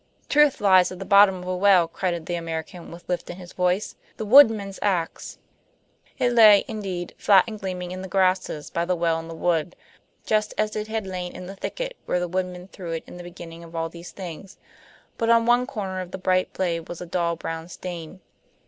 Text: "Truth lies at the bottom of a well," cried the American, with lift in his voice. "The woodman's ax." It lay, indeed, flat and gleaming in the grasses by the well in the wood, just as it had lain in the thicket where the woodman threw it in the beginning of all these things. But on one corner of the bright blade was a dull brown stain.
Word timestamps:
"Truth 0.29 0.59
lies 0.61 0.91
at 0.91 0.97
the 0.97 1.05
bottom 1.05 1.35
of 1.35 1.47
a 1.47 1.55
well," 1.55 1.87
cried 1.87 2.25
the 2.25 2.33
American, 2.33 2.89
with 2.89 3.07
lift 3.07 3.29
in 3.29 3.37
his 3.37 3.53
voice. 3.53 3.95
"The 4.17 4.25
woodman's 4.25 4.79
ax." 4.81 5.37
It 6.17 6.31
lay, 6.33 6.65
indeed, 6.67 7.13
flat 7.19 7.43
and 7.47 7.59
gleaming 7.59 7.91
in 7.91 8.01
the 8.01 8.07
grasses 8.07 8.71
by 8.71 8.83
the 8.83 8.95
well 8.95 9.19
in 9.19 9.27
the 9.27 9.35
wood, 9.35 9.75
just 10.25 10.55
as 10.57 10.75
it 10.75 10.87
had 10.87 11.05
lain 11.05 11.33
in 11.35 11.45
the 11.45 11.55
thicket 11.55 11.95
where 12.07 12.19
the 12.19 12.27
woodman 12.27 12.67
threw 12.67 12.93
it 12.93 13.03
in 13.05 13.17
the 13.17 13.23
beginning 13.23 13.63
of 13.63 13.75
all 13.75 13.89
these 13.89 14.09
things. 14.09 14.57
But 15.19 15.29
on 15.29 15.45
one 15.45 15.67
corner 15.67 15.99
of 16.01 16.09
the 16.09 16.17
bright 16.17 16.51
blade 16.51 16.89
was 16.89 16.99
a 16.99 17.05
dull 17.05 17.35
brown 17.35 17.67
stain. 17.69 18.21